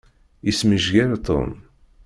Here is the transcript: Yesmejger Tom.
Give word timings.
Yesmejger 0.45 1.11
Tom. 1.25 1.49